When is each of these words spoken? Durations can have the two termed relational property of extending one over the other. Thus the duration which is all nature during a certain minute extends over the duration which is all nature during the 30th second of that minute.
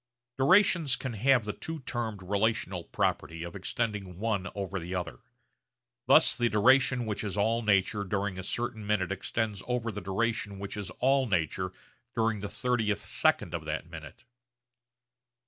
Durations 0.39 0.95
can 0.95 1.13
have 1.13 1.45
the 1.45 1.53
two 1.53 1.81
termed 1.81 2.23
relational 2.23 2.83
property 2.85 3.43
of 3.43 3.55
extending 3.55 4.17
one 4.17 4.47
over 4.55 4.79
the 4.79 4.95
other. 4.95 5.19
Thus 6.07 6.35
the 6.35 6.49
duration 6.49 7.05
which 7.05 7.23
is 7.23 7.37
all 7.37 7.61
nature 7.61 8.03
during 8.03 8.39
a 8.39 8.43
certain 8.43 8.87
minute 8.87 9.11
extends 9.11 9.61
over 9.67 9.91
the 9.91 10.01
duration 10.01 10.57
which 10.57 10.75
is 10.75 10.89
all 11.01 11.27
nature 11.27 11.71
during 12.15 12.39
the 12.39 12.47
30th 12.47 13.05
second 13.05 13.53
of 13.53 13.65
that 13.65 13.85
minute. 13.91 14.23